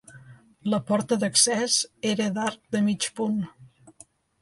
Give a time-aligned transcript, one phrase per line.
[0.73, 1.77] La porta d'accés
[2.15, 3.41] era d'arc de mig punt.